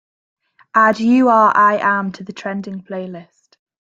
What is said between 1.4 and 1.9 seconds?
i